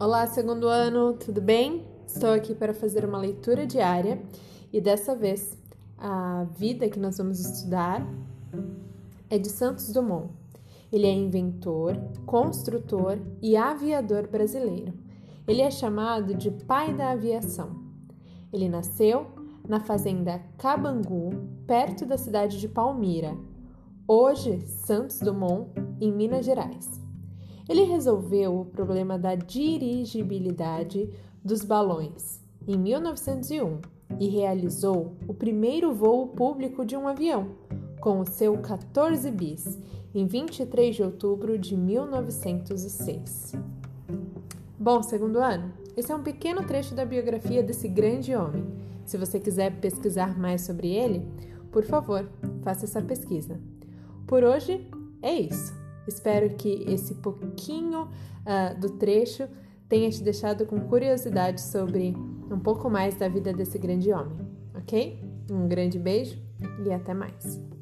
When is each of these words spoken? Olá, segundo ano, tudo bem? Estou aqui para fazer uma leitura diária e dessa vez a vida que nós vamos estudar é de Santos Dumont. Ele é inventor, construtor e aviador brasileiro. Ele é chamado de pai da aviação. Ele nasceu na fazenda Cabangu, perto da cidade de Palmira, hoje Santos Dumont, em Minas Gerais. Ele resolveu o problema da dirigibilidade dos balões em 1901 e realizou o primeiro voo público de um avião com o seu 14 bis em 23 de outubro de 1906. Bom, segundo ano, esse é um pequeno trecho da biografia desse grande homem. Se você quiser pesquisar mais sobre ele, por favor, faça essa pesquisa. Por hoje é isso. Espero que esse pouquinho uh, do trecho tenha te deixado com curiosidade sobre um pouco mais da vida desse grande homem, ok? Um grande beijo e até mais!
Olá, 0.00 0.28
segundo 0.28 0.68
ano, 0.68 1.14
tudo 1.14 1.40
bem? 1.40 1.84
Estou 2.06 2.30
aqui 2.30 2.54
para 2.54 2.72
fazer 2.72 3.04
uma 3.04 3.18
leitura 3.18 3.66
diária 3.66 4.22
e 4.72 4.80
dessa 4.80 5.12
vez 5.16 5.58
a 5.98 6.46
vida 6.56 6.88
que 6.88 7.00
nós 7.00 7.18
vamos 7.18 7.40
estudar 7.40 8.06
é 9.28 9.36
de 9.38 9.48
Santos 9.48 9.92
Dumont. 9.92 10.30
Ele 10.92 11.04
é 11.04 11.12
inventor, 11.12 11.96
construtor 12.24 13.18
e 13.42 13.56
aviador 13.56 14.28
brasileiro. 14.28 14.94
Ele 15.48 15.62
é 15.62 15.70
chamado 15.70 16.32
de 16.32 16.52
pai 16.52 16.94
da 16.94 17.10
aviação. 17.10 17.82
Ele 18.52 18.68
nasceu 18.68 19.26
na 19.68 19.80
fazenda 19.80 20.40
Cabangu, 20.58 21.30
perto 21.66 22.06
da 22.06 22.16
cidade 22.16 22.60
de 22.60 22.68
Palmira, 22.68 23.36
hoje 24.06 24.60
Santos 24.60 25.18
Dumont, 25.18 25.72
em 26.00 26.12
Minas 26.12 26.46
Gerais. 26.46 27.07
Ele 27.68 27.82
resolveu 27.82 28.60
o 28.60 28.64
problema 28.64 29.18
da 29.18 29.34
dirigibilidade 29.34 31.10
dos 31.44 31.62
balões 31.62 32.40
em 32.66 32.78
1901 32.78 33.80
e 34.18 34.28
realizou 34.28 35.16
o 35.26 35.34
primeiro 35.34 35.92
voo 35.92 36.28
público 36.28 36.84
de 36.84 36.96
um 36.96 37.06
avião 37.06 37.50
com 38.00 38.20
o 38.20 38.26
seu 38.26 38.56
14 38.58 39.30
bis 39.30 39.78
em 40.14 40.26
23 40.26 40.96
de 40.96 41.02
outubro 41.02 41.58
de 41.58 41.76
1906. 41.76 43.52
Bom, 44.78 45.02
segundo 45.02 45.38
ano, 45.38 45.72
esse 45.96 46.10
é 46.10 46.14
um 46.14 46.22
pequeno 46.22 46.64
trecho 46.64 46.94
da 46.94 47.04
biografia 47.04 47.62
desse 47.62 47.88
grande 47.88 48.34
homem. 48.34 48.64
Se 49.04 49.18
você 49.18 49.40
quiser 49.40 49.80
pesquisar 49.80 50.38
mais 50.38 50.62
sobre 50.62 50.88
ele, 50.88 51.26
por 51.70 51.84
favor, 51.84 52.28
faça 52.62 52.84
essa 52.84 53.02
pesquisa. 53.02 53.60
Por 54.26 54.44
hoje 54.44 54.86
é 55.20 55.34
isso. 55.34 55.87
Espero 56.08 56.50
que 56.56 56.84
esse 56.88 57.14
pouquinho 57.16 58.04
uh, 58.04 58.80
do 58.80 58.90
trecho 58.90 59.46
tenha 59.88 60.10
te 60.10 60.22
deixado 60.22 60.66
com 60.66 60.80
curiosidade 60.80 61.60
sobre 61.60 62.14
um 62.50 62.58
pouco 62.58 62.90
mais 62.90 63.14
da 63.14 63.28
vida 63.28 63.52
desse 63.52 63.78
grande 63.78 64.12
homem, 64.12 64.38
ok? 64.74 65.22
Um 65.50 65.68
grande 65.68 65.98
beijo 65.98 66.38
e 66.84 66.90
até 66.92 67.14
mais! 67.14 67.77